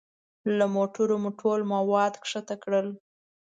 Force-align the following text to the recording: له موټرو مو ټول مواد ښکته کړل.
له 0.57 0.65
موټرو 0.75 1.15
مو 1.23 1.31
ټول 1.39 1.59
مواد 1.73 2.13
ښکته 2.29 2.55
کړل. 2.63 2.87